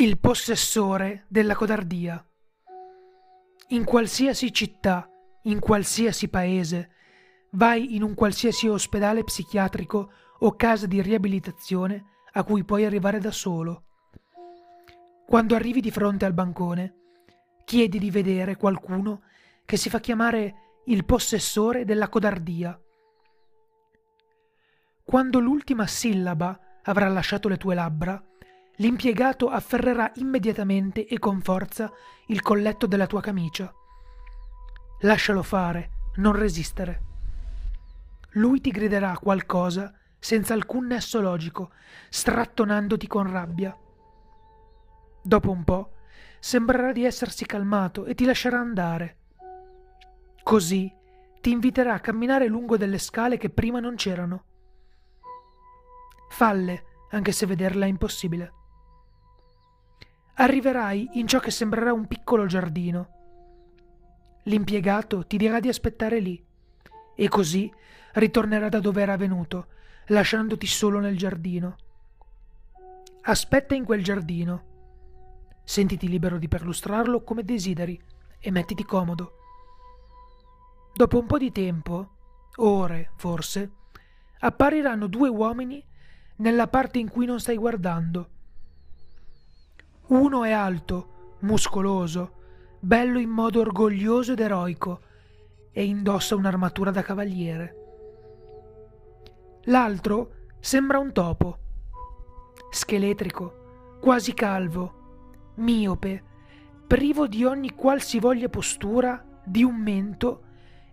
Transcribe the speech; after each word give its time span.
il 0.00 0.18
possessore 0.18 1.26
della 1.28 1.54
codardia. 1.54 2.26
In 3.68 3.84
qualsiasi 3.84 4.50
città, 4.50 5.06
in 5.42 5.58
qualsiasi 5.60 6.28
paese, 6.28 6.90
vai 7.50 7.94
in 7.96 8.02
un 8.02 8.14
qualsiasi 8.14 8.66
ospedale 8.66 9.24
psichiatrico 9.24 10.10
o 10.38 10.56
casa 10.56 10.86
di 10.86 11.02
riabilitazione 11.02 12.04
a 12.32 12.44
cui 12.44 12.64
puoi 12.64 12.86
arrivare 12.86 13.18
da 13.18 13.30
solo. 13.30 13.84
Quando 15.26 15.54
arrivi 15.54 15.82
di 15.82 15.90
fronte 15.90 16.24
al 16.24 16.32
bancone, 16.32 16.94
chiedi 17.66 17.98
di 17.98 18.10
vedere 18.10 18.56
qualcuno 18.56 19.24
che 19.66 19.76
si 19.76 19.90
fa 19.90 20.00
chiamare 20.00 20.78
il 20.86 21.04
possessore 21.04 21.84
della 21.84 22.08
codardia. 22.08 22.80
Quando 25.04 25.40
l'ultima 25.40 25.86
sillaba 25.86 26.58
avrà 26.84 27.06
lasciato 27.08 27.48
le 27.48 27.58
tue 27.58 27.74
labbra, 27.74 28.24
l'impiegato 28.80 29.48
afferrerà 29.48 30.10
immediatamente 30.16 31.06
e 31.06 31.18
con 31.18 31.40
forza 31.40 31.92
il 32.26 32.42
colletto 32.42 32.86
della 32.86 33.06
tua 33.06 33.20
camicia. 33.20 33.72
Lascialo 35.00 35.42
fare, 35.42 35.90
non 36.16 36.32
resistere. 36.32 37.08
Lui 38.34 38.60
ti 38.60 38.70
griderà 38.70 39.16
qualcosa 39.18 39.94
senza 40.18 40.54
alcun 40.54 40.86
nesso 40.86 41.20
logico, 41.20 41.72
strattonandoti 42.08 43.06
con 43.06 43.30
rabbia. 43.30 43.76
Dopo 45.22 45.50
un 45.50 45.64
po' 45.64 45.92
sembrerà 46.38 46.92
di 46.92 47.04
essersi 47.04 47.44
calmato 47.44 48.06
e 48.06 48.14
ti 48.14 48.24
lascerà 48.24 48.58
andare. 48.58 49.16
Così 50.42 50.90
ti 51.40 51.50
inviterà 51.50 51.94
a 51.94 52.00
camminare 52.00 52.46
lungo 52.46 52.78
delle 52.78 52.98
scale 52.98 53.36
che 53.36 53.50
prima 53.50 53.78
non 53.80 53.96
c'erano. 53.96 54.44
Falle, 56.30 56.84
anche 57.10 57.32
se 57.32 57.44
vederla 57.44 57.84
è 57.84 57.88
impossibile 57.88 58.54
arriverai 60.40 61.10
in 61.14 61.26
ciò 61.26 61.38
che 61.38 61.50
sembrerà 61.50 61.92
un 61.92 62.06
piccolo 62.06 62.46
giardino. 62.46 63.08
L'impiegato 64.44 65.26
ti 65.26 65.36
dirà 65.36 65.60
di 65.60 65.68
aspettare 65.68 66.18
lì 66.18 66.42
e 67.14 67.28
così 67.28 67.70
ritornerà 68.14 68.70
da 68.70 68.80
dove 68.80 69.02
era 69.02 69.18
venuto, 69.18 69.66
lasciandoti 70.06 70.66
solo 70.66 70.98
nel 70.98 71.18
giardino. 71.18 71.76
Aspetta 73.22 73.74
in 73.74 73.84
quel 73.84 74.02
giardino. 74.02 74.68
Sentiti 75.62 76.08
libero 76.08 76.38
di 76.38 76.48
perlustrarlo 76.48 77.22
come 77.22 77.44
desideri 77.44 78.00
e 78.38 78.50
mettiti 78.50 78.82
comodo. 78.82 79.32
Dopo 80.94 81.18
un 81.18 81.26
po' 81.26 81.36
di 81.36 81.52
tempo, 81.52 82.16
ore 82.56 83.10
forse, 83.16 83.72
appariranno 84.38 85.06
due 85.06 85.28
uomini 85.28 85.84
nella 86.36 86.66
parte 86.66 86.98
in 86.98 87.10
cui 87.10 87.26
non 87.26 87.38
stai 87.38 87.56
guardando 87.56 88.38
uno 90.10 90.42
è 90.42 90.50
alto, 90.50 91.36
muscoloso, 91.40 92.32
bello 92.80 93.18
in 93.18 93.28
modo 93.28 93.60
orgoglioso 93.60 94.32
ed 94.32 94.40
eroico, 94.40 95.00
e 95.70 95.84
indossa 95.84 96.34
un'armatura 96.34 96.90
da 96.90 97.02
cavaliere. 97.02 97.76
L'altro 99.64 100.32
sembra 100.58 100.98
un 100.98 101.12
topo, 101.12 101.58
scheletrico, 102.70 103.98
quasi 104.00 104.34
calvo, 104.34 105.52
miope, 105.56 106.24
privo 106.88 107.28
di 107.28 107.44
ogni 107.44 107.72
qualsivoglia 107.74 108.48
postura, 108.48 109.24
di 109.44 109.62
un 109.62 109.76
mento, 109.76 110.42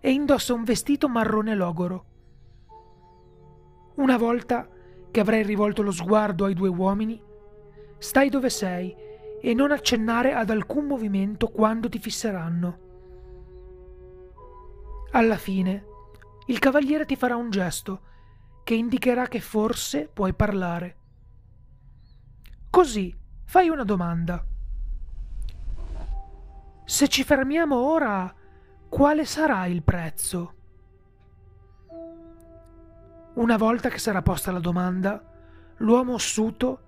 e 0.00 0.12
indossa 0.12 0.54
un 0.54 0.62
vestito 0.62 1.08
marrone 1.08 1.56
logoro. 1.56 2.04
Una 3.96 4.16
volta 4.16 4.68
che 5.10 5.18
avrai 5.18 5.42
rivolto 5.42 5.82
lo 5.82 5.90
sguardo 5.90 6.44
ai 6.44 6.54
due 6.54 6.68
uomini, 6.68 7.20
stai 7.98 8.28
dove 8.28 8.48
sei 8.48 9.06
e 9.40 9.54
non 9.54 9.70
accennare 9.70 10.32
ad 10.34 10.50
alcun 10.50 10.86
movimento 10.86 11.48
quando 11.48 11.88
ti 11.88 11.98
fisseranno. 11.98 12.86
Alla 15.12 15.36
fine, 15.36 15.84
il 16.46 16.58
cavaliere 16.58 17.06
ti 17.06 17.16
farà 17.16 17.36
un 17.36 17.50
gesto 17.50 18.00
che 18.64 18.74
indicherà 18.74 19.26
che 19.26 19.40
forse 19.40 20.10
puoi 20.12 20.34
parlare. 20.34 20.96
Così 22.70 23.16
fai 23.44 23.68
una 23.68 23.84
domanda. 23.84 24.44
Se 26.84 27.08
ci 27.08 27.24
fermiamo 27.24 27.76
ora, 27.76 28.34
quale 28.88 29.24
sarà 29.24 29.66
il 29.66 29.82
prezzo? 29.82 30.54
Una 33.34 33.56
volta 33.56 33.88
che 33.88 33.98
sarà 33.98 34.20
posta 34.20 34.50
la 34.50 34.58
domanda, 34.58 35.22
l'uomo 35.78 36.14
ossuto 36.14 36.87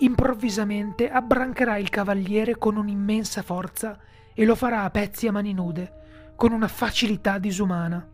improvvisamente 0.00 1.10
abbrancherà 1.10 1.76
il 1.78 1.88
cavaliere 1.88 2.56
con 2.56 2.76
un'immensa 2.76 3.42
forza 3.42 3.98
e 4.34 4.44
lo 4.44 4.54
farà 4.54 4.82
a 4.82 4.90
pezzi 4.90 5.26
a 5.26 5.32
mani 5.32 5.52
nude, 5.52 6.32
con 6.36 6.52
una 6.52 6.68
facilità 6.68 7.38
disumana. 7.38 8.06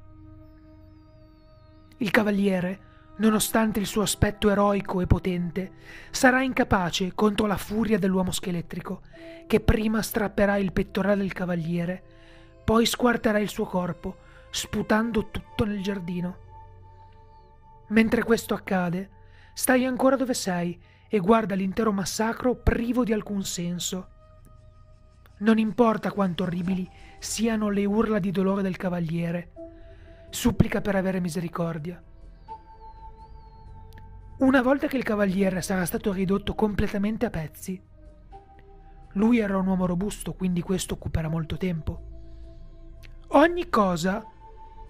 Il 1.99 2.11
cavaliere, 2.11 2.81
nonostante 3.19 3.81
il 3.81 3.87
suo 3.87 4.03
aspetto 4.03 4.51
eroico 4.51 5.01
e 5.01 5.07
potente, 5.07 5.73
sarà 6.11 6.43
incapace 6.43 7.15
contro 7.15 7.47
la 7.47 7.57
furia 7.57 7.99
dell'uomo 7.99 8.33
scheletrico, 8.33 9.03
che 9.47 9.61
prima 9.61 10.03
strapperà 10.03 10.57
il 10.57 10.73
pettorale 10.73 11.23
del 11.23 11.33
cavaliere, 11.33 12.03
poi 12.65 12.85
squarterà 12.85 13.39
il 13.39 13.49
suo 13.49 13.65
corpo, 13.65 14.17
sputando 14.51 15.31
tutto 15.31 15.65
nel 15.65 15.83
giardino. 15.83 16.45
Mentre 17.89 18.25
questo 18.25 18.55
accade, 18.55 19.11
stai 19.55 19.85
ancora 19.85 20.17
dove 20.17 20.35
sei 20.35 20.79
e 21.09 21.19
guarda 21.19 21.55
l'intero 21.55 21.93
massacro 21.93 22.55
privo 22.55 23.05
di 23.05 23.13
alcun 23.13 23.45
senso. 23.45 24.09
Non 25.39 25.59
importa 25.59 26.11
quanto 26.13 26.45
orribili 26.45 26.89
siano 27.19 27.69
le 27.69 27.85
urla 27.85 28.19
di 28.19 28.31
dolore 28.31 28.63
del 28.63 28.77
cavaliere, 28.77 29.53
supplica 30.31 30.81
per 30.81 30.97
avere 30.97 31.21
misericordia. 31.21 32.03
Una 34.39 34.63
volta 34.63 34.87
che 34.87 34.97
il 34.97 35.03
cavaliere 35.03 35.63
sarà 35.63 35.85
stato 35.85 36.13
ridotto 36.13 36.55
completamente 36.55 37.27
a 37.27 37.31
pezzi, 37.31 37.83
lui 39.17 39.39
era 39.39 39.57
un 39.57 39.67
uomo 39.67 39.87
robusto, 39.87 40.35
quindi 40.35 40.61
questo 40.61 40.95
occuperà 40.95 41.29
molto 41.29 41.57
tempo. 41.57 42.01
Ogni 43.29 43.69
cosa, 43.71 44.25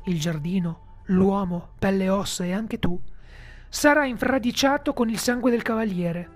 il 0.07 0.19
giardino, 0.19 1.03
l'uomo, 1.07 1.71
pelle 1.79 2.05
e 2.05 2.09
ossa 2.09 2.45
e 2.45 2.53
anche 2.53 2.81
tu, 2.81 3.01
sarà 3.69 4.05
infradiciato 4.05 4.93
con 4.93 5.09
il 5.09 5.19
sangue 5.19 5.51
del 5.51 5.63
cavaliere. 5.63 6.31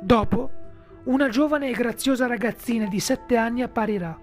Dopo, 0.00 0.50
una 1.04 1.28
giovane 1.28 1.70
e 1.70 1.72
graziosa 1.72 2.26
ragazzina 2.26 2.86
di 2.86 3.00
sette 3.00 3.36
anni 3.36 3.62
apparirà. 3.62 4.18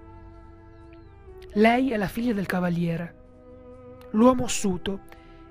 Lei 1.53 1.91
è 1.91 1.97
la 1.97 2.07
figlia 2.07 2.33
del 2.33 2.45
cavaliere. 2.45 3.15
L'uomo 4.11 4.43
ossuto, 4.43 4.99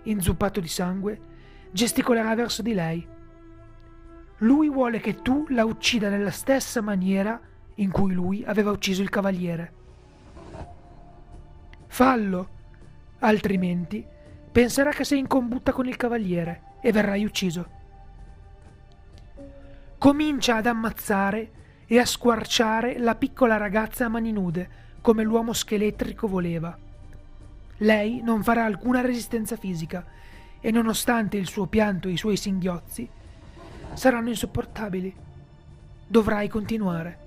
inzuppato 0.02 0.60
di 0.60 0.68
sangue, 0.68 1.20
gesticolerà 1.72 2.34
verso 2.34 2.62
di 2.62 2.74
lei. 2.74 3.06
Lui 4.38 4.68
vuole 4.68 5.00
che 5.00 5.22
tu 5.22 5.46
la 5.48 5.64
uccida 5.64 6.08
nella 6.08 6.30
stessa 6.30 6.80
maniera 6.80 7.40
in 7.76 7.90
cui 7.90 8.12
lui 8.12 8.44
aveva 8.44 8.70
ucciso 8.70 9.02
il 9.02 9.08
cavaliere. 9.08 9.72
Fallo, 11.86 12.48
altrimenti 13.20 14.04
penserà 14.52 14.90
che 14.90 15.04
sei 15.04 15.18
in 15.18 15.26
combutta 15.26 15.72
con 15.72 15.88
il 15.88 15.96
cavaliere 15.96 16.62
e 16.82 16.92
verrai 16.92 17.24
ucciso. 17.24 17.80
Comincia 19.96 20.56
ad 20.56 20.66
ammazzare 20.66 21.50
e 21.86 21.98
a 21.98 22.04
squarciare 22.04 22.98
la 22.98 23.14
piccola 23.14 23.56
ragazza 23.56 24.04
a 24.04 24.08
mani 24.08 24.30
nude, 24.30 24.80
come 25.00 25.22
l'uomo 25.22 25.52
scheletrico 25.52 26.28
voleva. 26.28 26.76
Lei 27.78 28.20
non 28.22 28.42
farà 28.42 28.64
alcuna 28.64 29.00
resistenza 29.00 29.56
fisica 29.56 30.04
e 30.60 30.70
nonostante 30.70 31.36
il 31.38 31.48
suo 31.48 31.66
pianto 31.66 32.08
e 32.08 32.12
i 32.12 32.16
suoi 32.16 32.36
singhiozzi, 32.36 33.08
saranno 33.94 34.28
insopportabili. 34.28 35.14
Dovrai 36.06 36.48
continuare. 36.48 37.18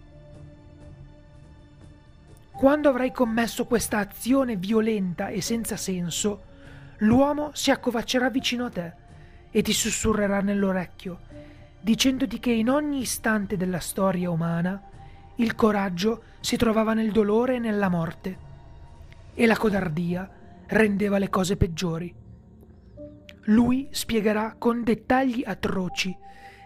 Quando 2.51 2.88
avrai 2.88 3.11
commesso 3.11 3.65
questa 3.65 3.97
azione 3.97 4.55
violenta 4.55 5.29
e 5.29 5.41
senza 5.41 5.75
senso, 5.75 6.53
l'uomo 7.00 7.51
si 7.53 7.71
accovaccerà 7.71 8.30
vicino 8.30 8.65
a 8.65 8.69
te 8.69 8.94
e 9.51 9.62
ti 9.62 9.74
sussurrerà 9.74 10.42
nell'orecchio, 10.42 11.19
dicendoti 11.81 12.39
che 12.39 12.51
in 12.51 12.69
ogni 12.69 13.01
istante 13.01 13.57
della 13.57 13.80
storia 13.80 14.30
umana 14.30 14.81
il 15.36 15.56
coraggio 15.56 16.24
si 16.39 16.57
trovava 16.57 16.94
nel 16.94 17.12
dolore 17.12 17.56
e 17.56 17.59
nella 17.59 17.89
morte, 17.89 18.38
e 19.33 19.45
la 19.45 19.57
codardia 19.57 20.30
rendeva 20.68 21.18
le 21.18 21.30
cose 21.30 21.57
peggiori. 21.57 22.13
Lui 23.45 23.88
spiegherà 23.91 24.56
con 24.57 24.83
dettagli 24.83 25.44
atroci 25.45 26.15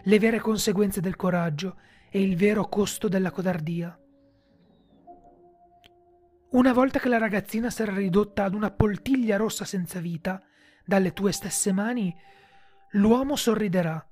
le 0.03 0.19
vere 0.19 0.39
conseguenze 0.39 1.01
del 1.01 1.15
coraggio 1.15 1.75
e 2.09 2.21
il 2.21 2.35
vero 2.35 2.67
costo 2.67 3.07
della 3.07 3.31
codardia. 3.31 3.97
Una 6.51 6.73
volta 6.73 6.97
che 6.97 7.09
la 7.09 7.19
ragazzina 7.19 7.69
sarà 7.69 7.93
ridotta 7.93 8.43
ad 8.43 8.55
una 8.55 8.71
poltiglia 8.71 9.37
rossa 9.37 9.65
senza 9.65 9.99
vita, 9.99 10.41
dalle 10.83 11.13
tue 11.13 11.31
stesse 11.31 11.71
mani, 11.71 12.15
l'uomo 12.93 13.35
sorriderà. 13.35 14.03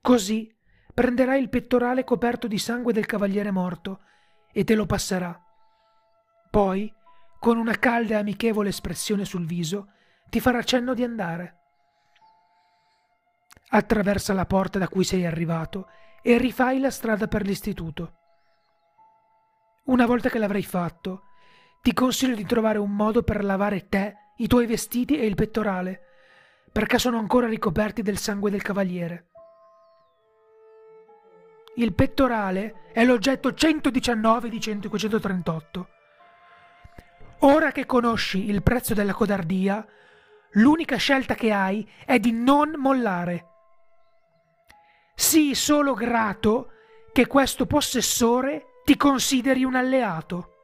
Così 0.00 0.54
prenderà 0.94 1.36
il 1.36 1.48
pettorale 1.48 2.04
coperto 2.04 2.46
di 2.46 2.58
sangue 2.58 2.92
del 2.92 3.06
cavaliere 3.06 3.50
morto 3.50 4.02
e 4.52 4.62
te 4.62 4.76
lo 4.76 4.86
passerà. 4.86 5.36
Poi, 6.48 6.94
con 7.40 7.58
una 7.58 7.76
calda 7.76 8.14
e 8.14 8.18
amichevole 8.18 8.68
espressione 8.68 9.24
sul 9.24 9.46
viso, 9.46 9.88
ti 10.30 10.38
farà 10.38 10.62
cenno 10.62 10.94
di 10.94 11.02
andare. 11.02 11.56
Attraversa 13.70 14.32
la 14.32 14.46
porta 14.46 14.78
da 14.78 14.86
cui 14.86 15.02
sei 15.02 15.26
arrivato 15.26 15.88
e 16.22 16.38
rifai 16.38 16.78
la 16.78 16.90
strada 16.90 17.26
per 17.26 17.44
l'istituto. 17.44 18.25
Una 19.86 20.04
volta 20.06 20.28
che 20.28 20.38
l'avrai 20.38 20.64
fatto, 20.64 21.22
ti 21.80 21.92
consiglio 21.92 22.34
di 22.34 22.44
trovare 22.44 22.78
un 22.78 22.90
modo 22.90 23.22
per 23.22 23.44
lavare 23.44 23.88
te, 23.88 24.16
i 24.38 24.48
tuoi 24.48 24.66
vestiti 24.66 25.16
e 25.16 25.26
il 25.26 25.36
pettorale, 25.36 26.02
perché 26.72 26.98
sono 26.98 27.18
ancora 27.18 27.46
ricoperti 27.46 28.02
del 28.02 28.18
sangue 28.18 28.50
del 28.50 28.62
cavaliere. 28.62 29.28
Il 31.76 31.94
pettorale 31.94 32.90
è 32.92 33.04
l'oggetto 33.04 33.54
119 33.54 34.48
di 34.48 34.60
538. 34.60 35.88
Ora 37.40 37.70
che 37.70 37.86
conosci 37.86 38.48
il 38.48 38.64
prezzo 38.64 38.92
della 38.92 39.14
codardia, 39.14 39.86
l'unica 40.52 40.96
scelta 40.96 41.34
che 41.34 41.52
hai 41.52 41.88
è 42.04 42.18
di 42.18 42.32
non 42.32 42.72
mollare. 42.76 43.46
Sii 45.14 45.54
solo 45.54 45.94
grato 45.94 46.72
che 47.12 47.28
questo 47.28 47.66
possessore 47.66 48.70
ti 48.86 48.96
consideri 48.96 49.64
un 49.64 49.74
alleato. 49.74 50.55